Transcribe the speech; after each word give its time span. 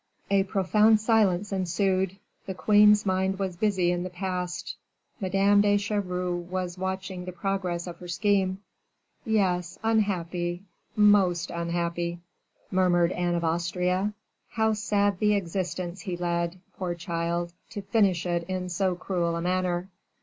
'"A 0.31 0.43
profound 0.45 0.99
silence 0.99 1.51
ensued; 1.53 2.17
the 2.47 2.55
queen's 2.55 3.05
mind 3.05 3.37
was 3.37 3.55
busy 3.55 3.91
in 3.91 4.01
the 4.01 4.09
past; 4.09 4.75
Madame 5.19 5.61
de 5.61 5.77
Chevreuse 5.77 6.49
was 6.49 6.75
watching 6.75 7.23
the 7.25 7.31
progress 7.31 7.85
of 7.85 7.97
her 7.97 8.07
scheme. 8.07 8.63
"Yes, 9.25 9.77
unhappy, 9.83 10.63
most 10.95 11.51
unhappy!" 11.51 12.17
murmured 12.71 13.11
Anne 13.11 13.35
of 13.35 13.43
Austria; 13.43 14.15
"how 14.49 14.73
sad 14.73 15.19
the 15.19 15.35
existence 15.35 16.01
he 16.01 16.17
led, 16.17 16.59
poor 16.79 16.95
child, 16.95 17.53
to 17.69 17.83
finish 17.83 18.25
it 18.25 18.41
in 18.47 18.69
so 18.69 18.95
cruel 18.95 19.35
a 19.35 19.41
manner." 19.43 19.87